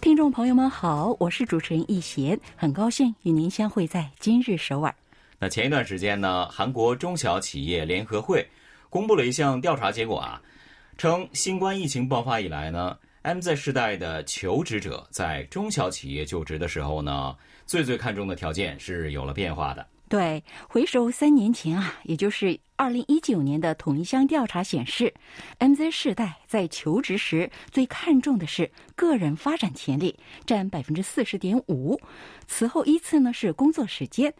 [0.00, 4.94] 听众朋友们好，我是主持人易贤，很高兴与您相会在今日首尔。
[5.38, 8.46] 那前一段时间呢，韩国中小企业联合会
[8.88, 10.40] 公布了一项调查结果啊，
[10.96, 17.34] 称新冠疫情爆发以来呢，MZ 世代的求职者在中小企业就职的时候呢，
[17.66, 19.84] 最最看重的条件是有了变化的。
[20.08, 25.12] 对，回首三年前啊，也就是二零一九年的统一项调查显示
[25.58, 32.00] ，MZ 世代在求职时最看重的是个人发展潜力，占百分之四十点五，
[32.46, 34.32] 此后依次呢是工作时间，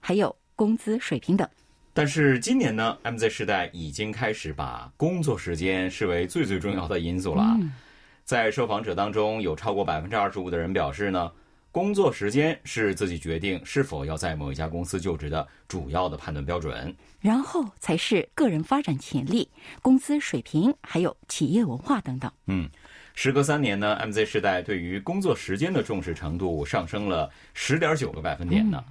[0.00, 1.48] 还有工资水平等。
[1.92, 7.56] 但是今年呢，MZ 世代已经开始把工作时间视为最最重要的因素了。
[8.24, 11.30] 在受访者当中，有超过百分之二十五的人表示呢。
[11.74, 19.50] 工作时间是自己决定是否要在某一家公司就职的主要的判断标准，然后才是个人发展潜力、
[19.82, 22.30] 工资水平，还有企业文化等等。
[22.46, 22.70] 嗯，
[23.16, 28.84] 时隔三年呢，MZ 时代对于工作时间的重视程度上升了十点九个百分点呢，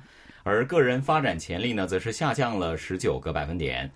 [0.43, 3.89] 而个人发展潜力呢，则是下降了十九个百分点。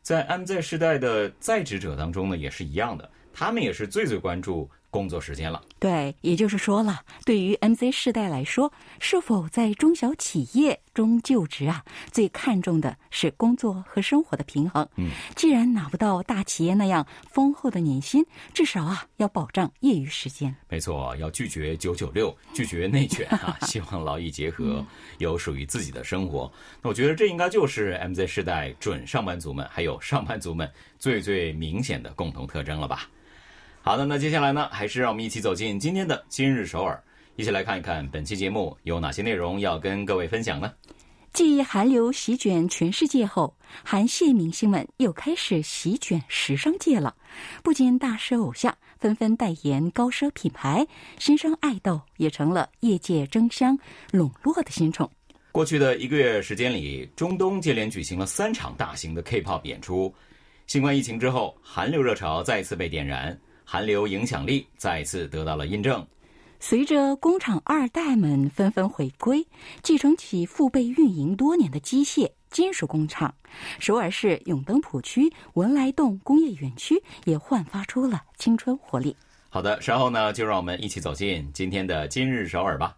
[0.00, 4.68] 在 MZ 时代的在职者当中呢，也是一样的，他们也是最最关注。
[4.92, 14.86] 工作时间了，对，也就是说了，对于 MZ 世代来说，是否在中小企业中就职啊，最看重的是工作和生活的平衡。
[14.96, 20.54] 嗯，既然拿不到大企业那样丰厚的年薪，至少啊，要保障业余时间。
[20.68, 24.84] 没错，要拒绝九九六，拒绝内卷啊， 希望劳逸结合，
[25.16, 26.52] 有属于自己的生活。
[26.82, 33.08] 那我觉得这应该就是 MZ 世代准上班族们还有上班族们最最明显的共同特征了吧。
[33.84, 37.02] 好的，那接下来呢，还是让我们一起走进今天的今日首尔，
[37.34, 40.72] 一起来看一看本期节目有哪些内容要跟各位分享呢？
[41.32, 47.12] 继韩流席卷全世界后，韩系明星们又开始席卷时尚界了。
[47.64, 50.86] 不仅大师偶像纷纷代言高奢品牌，
[51.18, 53.76] 新生爱豆也成了业界争相
[54.12, 55.10] 笼络的新宠。
[55.50, 60.14] 过去的一个月时间里，中东接连举行了三场大型的 K-pop 演出。
[60.68, 63.36] 新冠疫情之后，韩流热潮再次被点燃。
[63.64, 66.06] 韩流影响力再次得到了印证。
[66.60, 69.44] 随着工厂二代们纷纷回归，
[69.82, 73.34] 继承起父辈运营多年的机械金属工厂，
[73.80, 79.16] 首尔市永登浦区文莱洞工业园区也焕发出了青春活力。
[79.48, 82.96] 好的，稍后呢，就让我们一起走进今天的今日首尔吧。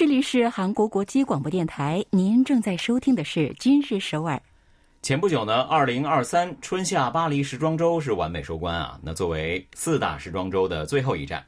[0.00, 4.34] 这里是韩国国际广播电台，您正在收听的是《今日首尔》。
[5.02, 8.98] 前不久呢，二零二三春夏巴黎时装周是完美收官啊。
[9.02, 11.44] 那作为四大时装周的最后一站。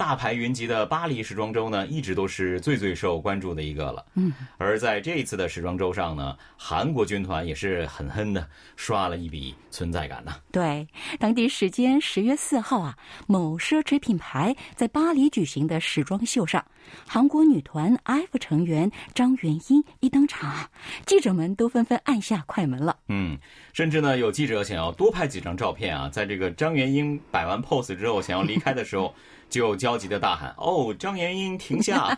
[0.00, 4.02] 大牌云集的巴黎时装周呢，一直都是最最受关注的一个了。
[4.14, 10.32] 嗯，而在这一次的时装周上呢，韩国军团也是狠狠的刷了一笔存在感呢。
[10.50, 12.96] 对，当地时间十月四号啊，
[13.26, 16.64] 某奢侈品牌在巴黎举行的时装秀上，
[17.06, 20.70] 韩国女团 F 成员张元英一登场，
[21.04, 22.96] 记者们都纷纷按下快门了。
[23.08, 23.36] 嗯，
[23.74, 29.14] 甚至呢，有记者想要多拍几张照片啊，在这个张元英摆完 pose 之后，想要离开的时候。
[29.50, 32.16] 就焦急的大喊：“哦，张元英，停下！”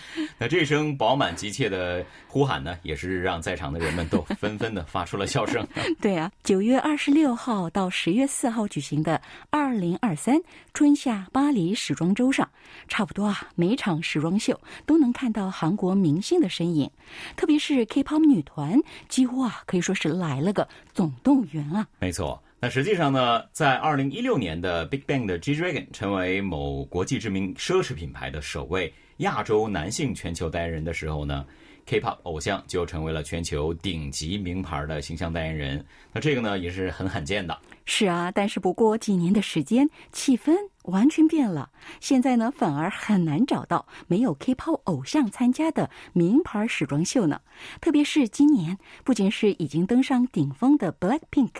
[0.38, 5.66] 那这声饱满急切的呼喊呢，也是让在场的人们都纷纷的发出了笑声。
[6.00, 10.40] 对啊，九月二十六号到十月四号举行的二零二三
[10.72, 12.48] 春夏巴黎时装周上，
[12.86, 16.90] 差不多啊，每场时装秀都能看到韩国明星的身影，
[17.36, 21.86] 特别是 K-pop 女团，几乎啊可以说是来了个总动员啊。
[21.98, 22.40] 没错。
[22.60, 31.46] 那实际上呢，在二零一六年的 Big Bang 的 G Dragon 成为某国际知名奢侈品牌的首位亚洲男性全球代言人的时候呢
[31.86, 35.86] ，K-pop 偶像就成为了全球顶级名牌的形象代言人。
[36.12, 37.56] 那这个呢，也是很罕见的。
[37.84, 40.52] 是啊，但是不过几年的时间，气氛
[40.84, 41.70] 完全变了。
[42.00, 47.40] 现在呢，反而很难找到没有 K-pop 偶像参加的名牌时装秀呢。
[47.80, 51.50] 特别是今年，不仅是已经登上顶峰的 Blackpink，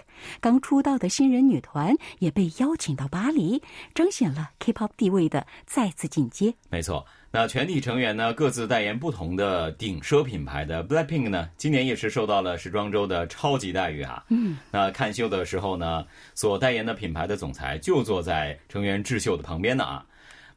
[0.41, 3.63] 刚出道的新人女团也被邀请到巴黎，
[3.95, 6.55] 彰显了 K-pop 地位的再次进阶。
[6.71, 7.05] 没错。
[7.31, 14.25] 那全体成员呢，各自代言不同的顶奢品牌的 Blackpink 呢，今年也是受到了时装周的超级待遇啊。
[14.31, 20.07] 嗯，那看秀的时候呢，所代言的品牌的总裁就坐在成员智秀的旁边呢啊。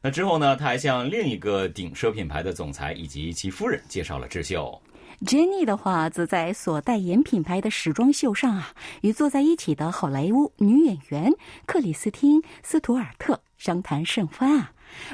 [0.00, 4.80] 那之后呢，他还向另一个顶奢品牌的总裁以及其夫人介绍了智秀。
[5.26, 11.32] Jennie 的话，则在所代言品牌的时装秀上啊，与坐在一起的好莱坞女演员
[11.66, 14.72] 克里斯汀·斯图尔特商谈甚欢啊。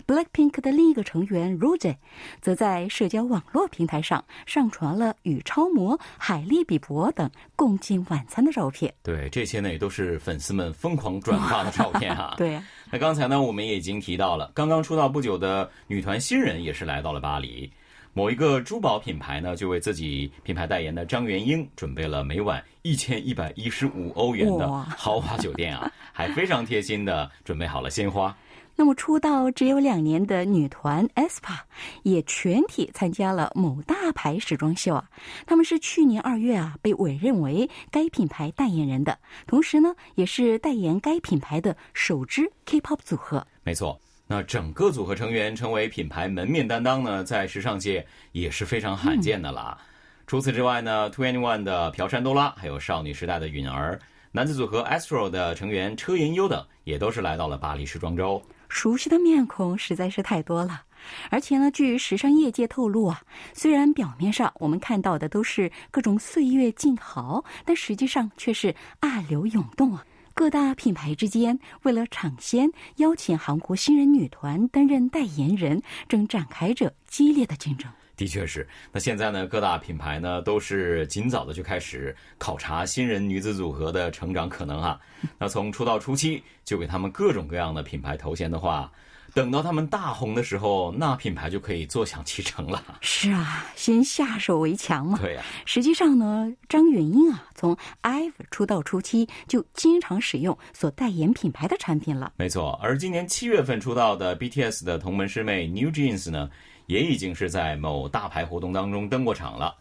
[0.09, 1.95] Blackpink 的另一个成员 Rose
[2.41, 8.93] 则在社交网络平台上上传了与超模海莉·比伯等共进晚餐的照片。
[9.05, 12.35] 对，这些呢也都是粉丝们疯狂转发的照片哈。
[12.39, 12.61] 对。
[12.91, 17.71] 那刚才呢，我们也已经提到了，刚刚出道不久的女团新人也是来到了巴黎。
[18.15, 28.35] 某一个珠宝品牌呢，就为自己品牌代言的张元英准备了每晚一千一百一十五欧元的豪华酒店啊，还非常贴心的准备好了鲜花。
[28.81, 31.59] 那么出道只有两年的女团 aespa
[32.05, 35.11] 也全体参加了某大牌时装秀啊！
[35.45, 43.45] 他们是去年二月啊被委任为该品牌代言人的，同时呢也是代言该品牌的首支 K-pop 组合。
[43.65, 49.77] 没错，那整个组合成员成为品牌门面担当呢，在时尚界也是非常罕见的了。
[50.25, 53.99] 除此之外呢，Twenty One 的朴山多拉，还有少女时代的允儿，
[54.31, 58.41] 男子组合 Astro 的成员车银优等，也都是来到了巴黎时装周。
[58.69, 60.83] 熟悉的面孔实在是太多了，
[61.31, 63.23] 而且呢，据时尚业界透露啊，
[63.55, 70.05] 虽然表面上我们看到的都是各种岁月静好，但实际上却是暗流涌动啊。
[70.35, 77.91] 各大品牌之间为了抢先邀请韩国新人女团担任代言人，正展开着激烈的竞争。
[78.19, 85.01] 的确是，那现在呢，各大品牌呢都是尽早的就开始考察新人女子组合的成长可能啊。
[85.39, 88.91] 那从出道初期就给他们各种各样的品牌头衔的话，
[89.35, 92.83] 等到他们大红的时候，那品牌就可以坐享其成了。
[93.01, 95.17] 是啊，先下手为强嘛。
[95.23, 95.43] 对呀。
[95.65, 102.33] 实际上呢，张元英啊，从 IVE 出道初期就经常使用所代言品牌的产品了。
[102.37, 106.51] 没错，而今年七月份出道的 BTS 的同门师妹 New Jeans 呢。
[106.89, 109.77] 也已经是在某大牌活动当中登过场了，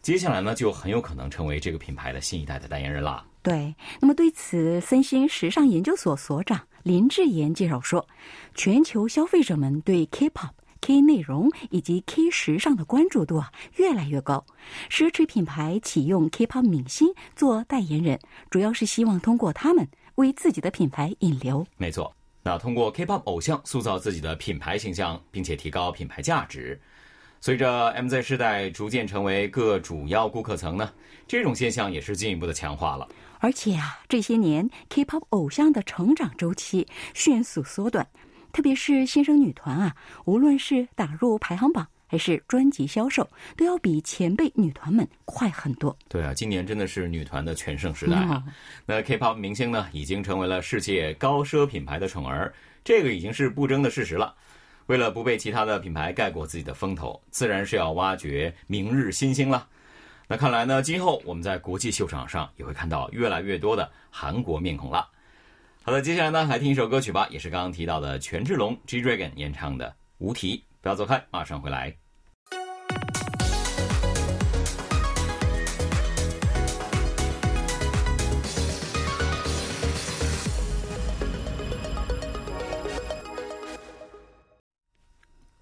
[0.00, 3.26] 接下来呢就很有可能成为这个品牌的新一代的代言人啦。
[3.42, 8.06] 对，那么对此，森星时尚研究所所长林志言介绍说，
[8.54, 10.50] 全球消费者们对 K-pop、
[10.80, 14.46] K 内容以及 K 时尚的关注度啊越来越高，
[14.88, 21.66] 奢侈品牌启用 K-pop 明星做代言人，主要是希望通过他们为自己的品牌引流。
[21.76, 22.14] 没错。
[22.42, 26.80] 那通过 K-pop 偶像塑造自己的品牌形象，并且提高品牌价值。
[27.40, 30.92] 随着 MZ 世代逐渐成为各主要顾客层呢，
[31.26, 33.08] 这种现象也是进一步的强化了。
[33.38, 38.06] 而且啊，这些年 K-pop 偶像的成长周期迅速缩短，
[38.52, 41.86] 特别是新生女团啊，无论是打入排行榜。
[42.12, 43.26] 还是专辑销售
[43.56, 45.96] 都要比前辈女团们快很多。
[46.10, 48.44] 对啊，今年真的是女团的全盛时代啊！
[48.84, 52.52] 那 K-pop 明星呢，已经成为了世界高奢品牌的宠儿，
[52.84, 54.34] 这个已经是不争的事实了。
[54.88, 59.66] 为了不被其他的品牌盖过自己的风头，自然是要挖掘明日新星了。
[60.28, 65.08] 那看来呢，今后我们在国际秀场上也会看到越来越多的韩国面孔了。
[65.82, 69.88] 好的，接下来呢，来听一首歌曲吧，也是刚刚提到的权志龙 G Dragon 演唱的
[70.18, 71.96] 《无题》，不要走开，马上回来。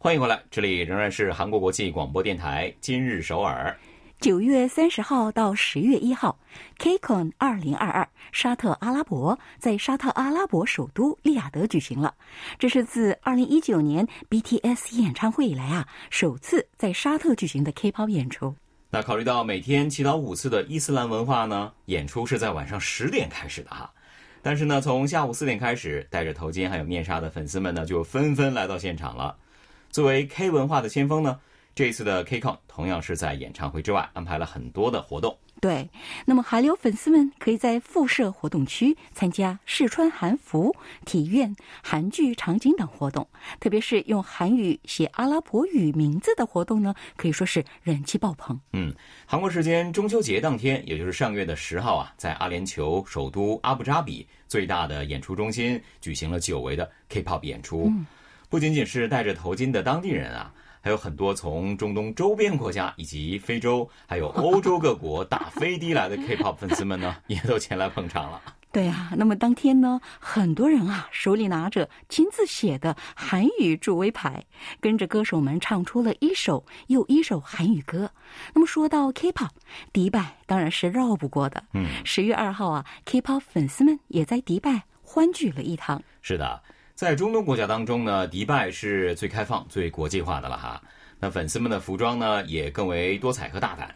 [0.03, 3.79] 欢迎回来，这里仍然是韩国国际广播电台今日首尔。
[4.19, 6.39] 九月三十号到十月一号
[6.79, 12.15] ，KCON 二零二二沙特阿拉伯在沙特阿拉伯首都利雅得举行了。
[12.59, 18.57] 这是自二零一九年 BTS 演唱会以来啊，首次在沙特举行的 K-pop 演出。
[18.89, 23.93] 那考虑到每天祈祷五次的伊斯兰文化呢，演出是在晚上十点开始的哈。
[24.41, 29.37] 但是呢，从下午四点开始，戴着头巾还有面纱的粉丝们呢，就纷纷来到现场了。
[29.91, 31.41] 作为 K 文化的先锋呢，
[31.75, 35.37] 这一次的 KCON 同样是在演唱会之外安排了很多的活动。
[35.61, 35.91] 对，
[36.25, 43.29] 那么韩流粉丝们可以在附设活动区参加试穿韩服、体验韩剧场景等活动，
[43.59, 48.59] 特别是用韩语写阿拉伯语名字的活动呢，可以说是人气爆棚。
[48.73, 48.95] 嗯，
[49.27, 57.93] 韩国时间中秋节当天，也就是上月的十号啊，在阿联酋首都阿布扎比最大的演出中心举行了久违的 K-pop 演出，
[58.51, 60.53] 不仅仅是戴着头巾的当地人啊。
[60.83, 68.41] 还有很多从中东周边国家以及非洲，还有欧洲各国打飞的来的 K-pop 粉丝们呢，也都前来捧场了。
[68.73, 74.43] 对啊，那么当天呢，很多人啊手里拿着亲自写的韩语助威牌，
[74.81, 78.11] 跟着歌手们唱出了一首又一首韩语歌。
[78.55, 79.51] 那么说到 K-pop，
[79.93, 81.63] 迪拜当然是绕不过的。
[81.75, 86.03] 嗯，十月二号啊，K-pop 粉丝们也在迪拜欢聚了一堂。
[86.23, 86.63] 是的。
[87.01, 90.83] 在中东国家当中呢，迪拜是最开放、最国际化的了哈。
[91.19, 93.95] 那粉丝们的服装呢，也更为多彩和大胆，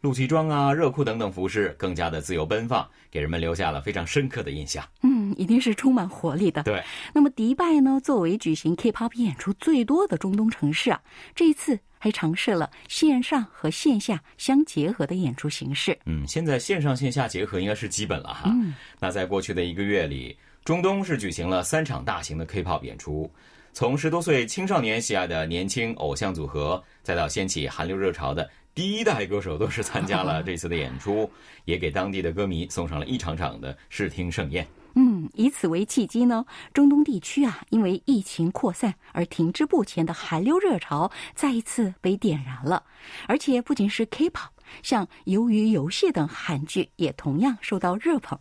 [0.00, 4.82] 露脐装啊、热裤等等服饰更加的自由奔放，给人们留下了非常深刻的印象。
[5.02, 6.62] 嗯，一定是充满活力的。
[6.62, 6.82] 对。
[7.12, 10.98] 那么，迪拜呢，作为举行 K-pop 演出最多的中东城市啊，
[11.34, 15.98] 这一次还尝试了线上和线下相结合的演出形式。
[16.06, 18.44] 嗯，现在线上线下结合应该是基本了哈。
[18.46, 18.72] 嗯。
[18.98, 20.34] 那在过去的一个月里。
[20.66, 23.30] 中东是举行了三场大型的 K-pop 演出，
[23.72, 31.30] 从十多岁青少年喜爱的年轻偶像组合，再到掀起韩流热潮的第一代歌手，都是参加了 这次的演出，
[31.66, 34.66] 也给当地的歌迷送上了一场场的视听盛宴。
[34.96, 36.44] 嗯，以此为契机呢，
[36.74, 42.82] 中东地区啊，因为疫情扩散而停滞不前的韩流热潮再一次被点燃了，
[43.28, 44.48] 而且不仅是 K-pop。
[44.82, 48.38] 像《鱿鱼游戏》等韩剧也同样受到热捧，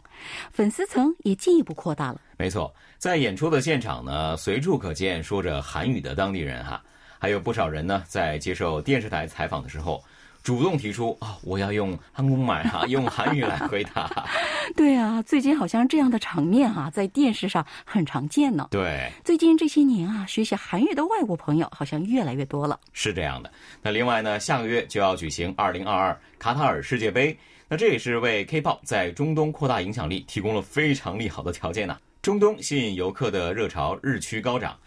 [0.52, 2.22] 粉丝层也进一步扩大了。
[2.38, 6.82] 没错，在演出的现场呢，随处可见说着韩语的当地人哈，
[7.20, 10.04] 还有不少人呢，在接受电视台采访的时候。
[10.46, 14.08] 主动提出啊，我要用韩国买哈， 用韩语来回答。
[14.78, 18.68] 对啊，最近好像这样的场面啊，在电视上很常见呢。
[18.70, 22.80] 对，最近这些年啊，学习韩语的外国朋友好像越来越多了。
[22.94, 23.52] 是这样的。
[23.82, 27.36] 那另外呢，下个月就要举行二零二二卡塔尔世界杯，
[27.68, 31.98] 那这也是为 K-pop 在中东扩大影响力提供了非常利好的条件呢。
[32.22, 34.78] 中东吸引游客的热潮日趋高涨。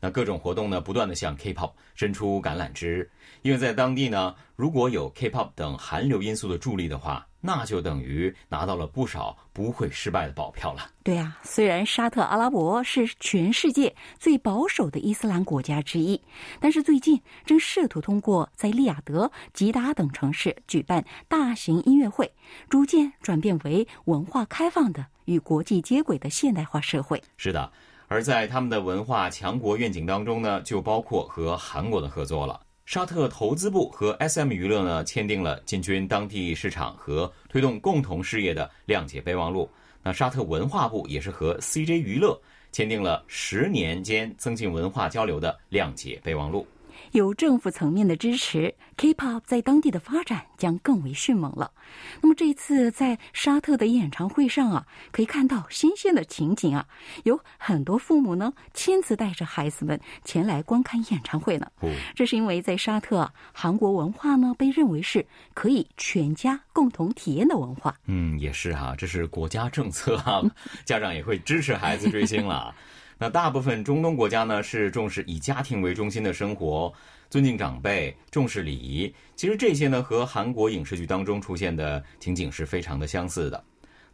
[0.00, 3.08] 那各种活动呢，不断的向 K-pop 伸出橄榄枝，
[3.44, 10.88] 因为在当地呢，如果有 K-pop 等韩流因素的助力的话，那就等于拿到了不少不会失败的保票了。
[11.02, 16.18] 对啊，虽然沙特阿拉伯是全世界最保守的伊斯兰国家之一，
[16.58, 22.32] 但是最近正试图通过在利雅得、吉达等城市举办大型音乐会，
[22.70, 27.22] 逐渐转变为文化开放的、与国际接轨的现代化社会。
[27.36, 27.70] 是的。
[28.08, 32.58] 而在他们的文化强国愿景当中呢，就包括和韩国的合作了。
[32.86, 39.68] 沙特投资部和 SM 娱乐呢签订了进军当地市场和推动共同事业的谅解备忘录。
[40.02, 42.38] 那沙特文化部也是和 CJ 娱乐
[42.72, 46.66] 签订了十年间增进文化交流的谅解备忘录。
[47.12, 51.70] 有政府层面的支持，K-pop 在当地的发展将更为迅猛了。
[52.20, 56.86] 那么这一次在沙特的演唱会上啊，可以看到新鲜的情景啊，
[57.24, 61.70] 有很多父母呢亲自带着孩子们前来观看演唱会呢。
[62.14, 67.94] 这是因为在沙特啊，韩国文化呢被认为是可以全家共同体验的文化。
[68.06, 70.42] 嗯，也是哈，这是国家政策啊，
[70.84, 72.74] 家长也会支持孩子追星了。
[73.18, 76.92] 那大部分中东国家呢是重视以家庭为中心的生活，
[77.30, 79.12] 尊敬长辈，重视礼仪。
[79.36, 83.64] 其实这些呢和韩国影视剧当中出现的情景是非常的相似的。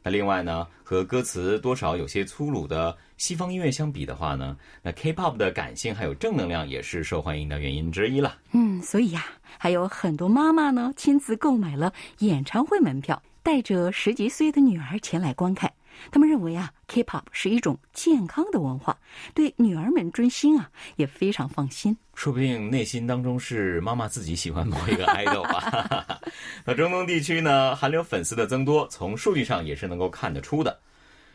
[0.02, 8.38] 那另外呢，和歌词多少有些粗鲁的西方音乐相比的话呢，那 K-pop 的感性还有正能量也是受欢迎的原因之一了。
[8.52, 9.26] 嗯，所以呀，
[9.58, 15.70] 还有很多妈妈呢亲自购买了演唱会门票，带着十几岁的女儿前来观看。
[16.10, 18.96] 他们认为啊，K-pop 是一种健康的文化，
[19.34, 21.96] 对女儿们追星啊也非常放心。
[22.14, 26.20] 说不定内心当中是妈妈自己喜欢某一个 idol 吧。
[26.64, 30.78] 那中东地区呢，韩流粉丝的增多，从数据上也是能够看得出的。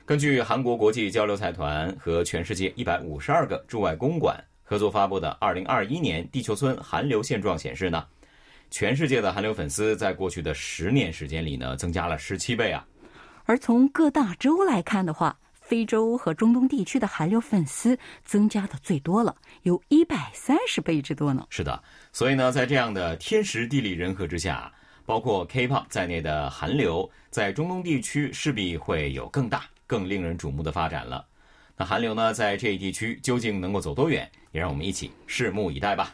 [0.05, 8.05] 根据韩国国际交流财团和全世界一百五十二个驻外公馆合作发布的《二零二一年地球村韩流现状》显示呢，
[8.69, 12.85] 全世界的韩流粉丝在过去的十年时间里呢，增加了十七倍啊。
[13.45, 21.45] 而从各大洲来看的话，非洲和中东地区的韩流粉丝增加的最多了，有一百三十倍之多呢。
[21.49, 24.71] 是的，所以呢，在这样的天时地利人和之下，
[25.05, 31.25] 包括 K-pop 在内的韩流在中东地区势必会有更大、更令人瞩目的发展了。
[31.77, 36.13] 那韩流呢，在这一地区究竟能够走多远，也让我们一起拭目以待吧。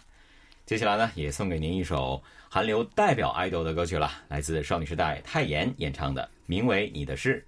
[0.65, 7.46] 接下来呢，也送给您一首韩流代表爱豆的歌曲了，来自少女时代泰妍演唱的《名为你的事》。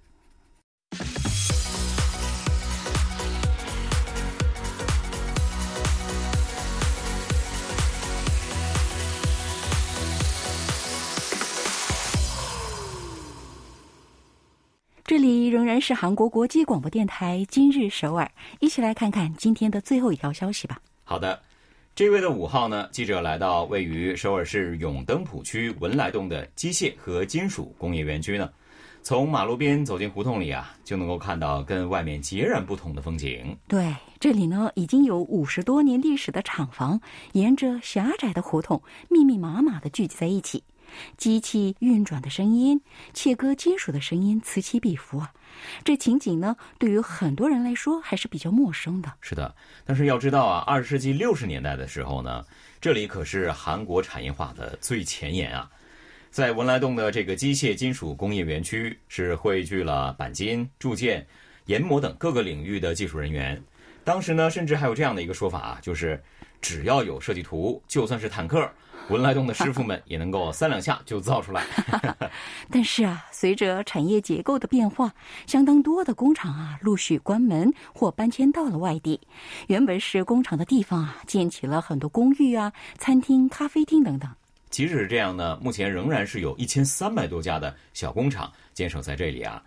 [15.06, 20.80] 这里仍然是韩国国际广播电台今日首尔，一起来看看今天的最后一条消息吧。
[21.04, 21.40] 好的，
[21.96, 28.50] 这月的五号呢，记者来到位于首尔市永登浦区文莱洞的机械和金属工业园区呢，
[29.00, 33.56] 从马路边走进胡同里啊，就能够看到跟外面截然不同的风景。
[33.68, 40.64] 对，这里呢已经有五十多年历史的厂房，沿着狭窄的胡同密密麻麻的聚集在一起。
[41.16, 42.80] 机器运转的声音，
[43.12, 45.32] 切割金属的声音此起彼伏啊！
[45.84, 49.12] 这情景呢，对于很多人来说还是比较陌生的。
[49.20, 52.44] 是的，但是要知道啊，二十世纪六十年代的时候呢，
[52.80, 55.70] 这里可是韩国产业化的最前沿啊。
[56.30, 61.24] 在文莱洞的这个机械金属工业园区，是汇聚了钣金、铸件、
[61.66, 63.62] 研磨等各个领域的技术人员。
[64.02, 66.20] 当时呢，甚至还有这样的一个说法啊，就是
[66.60, 68.68] 只要有设计图，就算是坦克。
[69.10, 71.62] 文莱洞的师傅们也能够三两下就造出来，
[72.70, 75.12] 但是啊，随着产业结构的变化，
[75.46, 79.20] 相当多的工厂啊陆续关门或搬迁到了外地。
[79.66, 84.30] 原本是工厂的地方啊，建起了很多公寓啊、餐厅、咖啡厅等等。
[84.70, 89.62] 即使是这样呢，目前仍然是有一千三百多家的小工厂坚守在这里啊。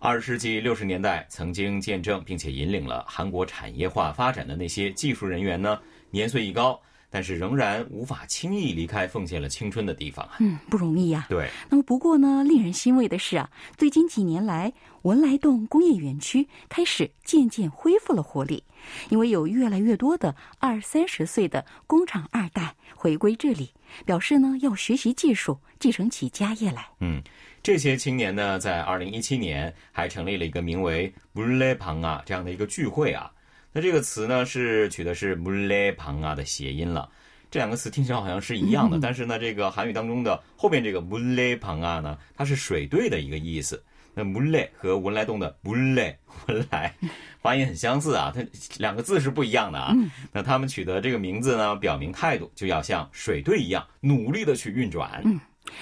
[0.00, 5.78] 二十世纪六十年代曾经见证并且引领了韩国产业化发展的那些技术人员呢，
[6.10, 6.78] 年岁已高。
[7.14, 10.34] 但是仍然无法轻易离开奉献了青春的地方啊！
[10.40, 11.26] 嗯，不容易呀。
[11.28, 11.48] 对。
[11.70, 18.64] 那么不过呢，令人欣慰的是啊，最近几年来，文莱洞工业园区开始渐渐恢复了活力，
[19.10, 23.70] 因为有越来越多的二三十岁的工厂二代回归这里，
[24.04, 26.84] 表示呢要学习技术，继承起家业来。
[26.98, 27.22] 嗯，
[27.62, 33.30] 这些青年呢，在二零一七年还成立了一个名为“布雷庞啊”这样的一个聚会啊。
[33.74, 37.10] 那这个词呢，是取的是 “mule 旁啊”的谐音了。
[37.50, 43.82] 这两个词听起来好像是一样的，但是呢，这个韩语当中的后面这个 “mule 旁啊”呢，它是水队的一个意思。
[44.14, 46.14] 那 “mule” 和文莱洞的 “mule”
[46.46, 46.94] 文莱
[47.42, 48.46] 发音很相似啊，它
[48.78, 49.92] 两个字是不一样的啊。
[50.32, 55.20] 那他们取得这个名字呢，表明态度就要像水队一样努力的去运转。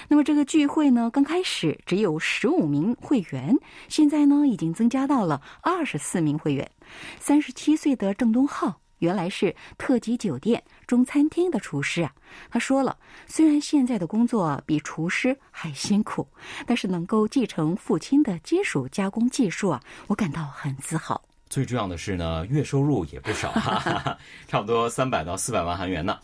[0.09, 3.57] 那么这个聚会呢，刚开始只有十五名会员，
[3.89, 6.71] 现在呢已经增加到了二十四名会员。
[7.19, 12.13] 三十七岁的郑东浩原来是特级酒店中餐厅的厨师啊。
[12.51, 12.97] 他说了，
[13.27, 16.27] 虽然现在的工作比厨师还辛苦，
[16.67, 21.21] 但是能够继承父亲的金属加工技术啊，我感到很自豪。
[21.49, 23.53] 最重要的是呢，月收入也不少，
[24.49, 26.19] 差不多三百到四百万韩元呢。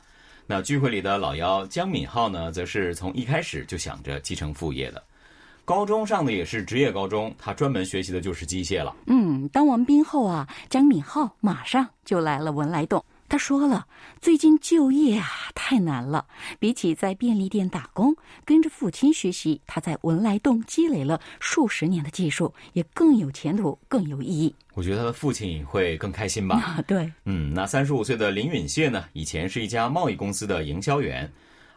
[0.51, 5.05] 那聚会里的老幺江敏浩呢，则是从一开始就想着继承父业的。
[5.63, 8.97] 高中上的也是职业高中，他专门学习的就是机械了。
[9.09, 13.05] 嗯，当完兵后啊，江敏浩马上就来了文莱洞。
[13.29, 13.87] 他说了，
[14.23, 16.27] 最近就业啊太难了，
[16.59, 24.55] 比起在便利店打工，跟着父亲学习，他在文莱洞积累了数十年的技术，也更有前途，更有意义。
[24.73, 26.57] 我觉得他的父亲会更开心吧？
[26.57, 29.05] 啊对，嗯，那三十五岁的林允谢呢？
[29.13, 31.31] 以前是一家贸易公司的营销员。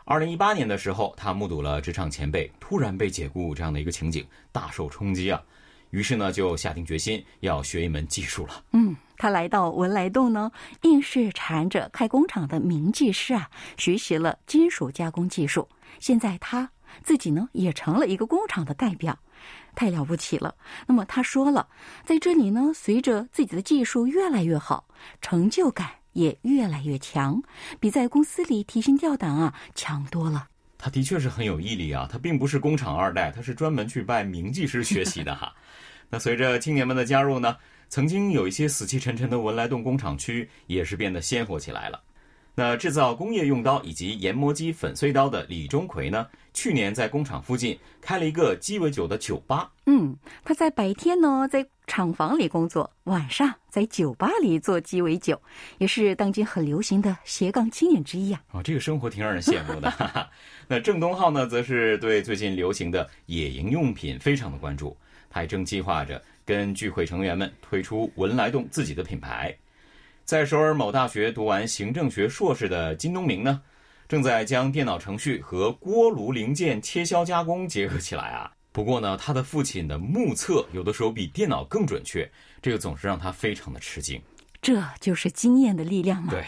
[0.06, 5.42] 二零一八年的时候，他目睹了职场前辈突然被解雇这样的一个情景，大受冲击啊。
[5.90, 8.64] 于是呢，就下定决心要学一门技术了。
[8.72, 8.96] 嗯。
[9.22, 15.70] 他来到文莱洞呢，硬是缠着开工厂的名技师啊，学习了金属加工技术。
[16.00, 16.72] 现在他
[17.04, 19.20] 自己呢，也成了一个工厂的代表，
[19.76, 20.56] 太了不起了。
[20.88, 21.68] 那么他说了，
[22.04, 24.86] 在这里呢，随着自己的技术越来越好，
[25.22, 27.44] 成就感也越来越强，
[27.80, 30.48] 比在公司里提心吊胆啊强多了。
[30.80, 35.54] 他的确是很有毅力啊，他并不是工厂二代，他是专门去拜名技师学习的哈。
[36.12, 37.58] 那随着青年们的加入呢？
[37.88, 42.00] 曾经有一些死气沉沉的文莱洞工厂区，也是变得鲜活起来了。
[42.54, 46.28] 那制造工业用刀以及研磨机粉碎刀的李忠奎呢？
[46.54, 49.71] 去年在工厂附近开了一个鸡尾酒的酒吧。
[49.86, 55.41] 嗯，他在白天呢在厂房里工作，晚上在酒吧里做鸡尾酒，
[55.78, 58.41] 也是当今很流行的斜杠青年之一啊。
[58.52, 60.30] 哦，这个生活挺让人羡慕的。
[60.67, 65.01] 那郑东浩呢，则是对最近流行的野营用品非常的关注，他
[65.32, 66.22] 还正计划着。
[66.44, 69.56] 跟聚会成员们推出文莱洞自己的品牌，
[70.26, 73.62] 在首尔某大学读完行政学硕士的金东明呢，
[74.10, 78.52] 正在将电脑程序和锅炉零件切削加工结合起来啊。
[78.74, 82.30] 不过呢，他的父亲的目测有的时候比电脑更准确，
[82.62, 84.22] 这个总是让他非常的吃惊。
[84.62, 86.32] 这就是经验的力量嘛。
[86.32, 86.45] 对。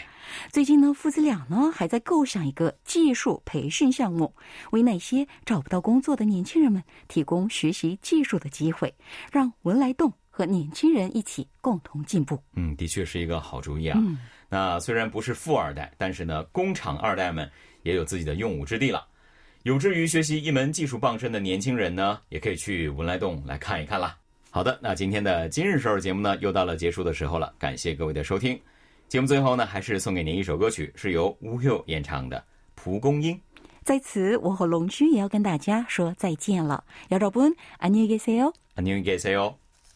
[0.50, 4.34] 最近呢，父子俩呢还在构想一个技术培训项目，
[4.70, 8.92] 为那些找不到工作的年轻人们提供学习技术的机会，
[9.30, 12.42] 让文莱栋和年轻人一起共同进步。
[12.54, 14.00] 嗯，的确是一个好主意啊。
[14.48, 17.48] 那虽然不是富二代，但是呢，工厂二代们
[17.82, 19.06] 也有自己的用武之地了。
[19.62, 24.16] 有志于学习一门技术傍身的年轻人呢，也可以去文莱洞来看一看啦。
[24.53, 28.59] 好的，那今天的今日首尔节目呢，又到了结束的时候了，感谢各位的收听。
[29.07, 32.37] 节目最后呢，还是送给您一首歌曲，是由乌佑演唱的《
[32.75, 33.35] 蒲公英》。
[33.83, 36.83] 在此，我和龙勋也要跟大家说再见了。
[37.09, 39.55] 姚兆波恩，안녕히계세 요， 안녕히계세 요。